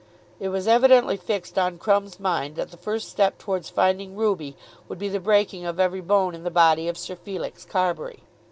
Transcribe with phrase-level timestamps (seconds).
[0.39, 4.55] It was evidently fixed on Crumb's mind that the first step towards finding Ruby
[4.89, 8.21] would be the breaking of every bone in the body of Sir Felix Carbury.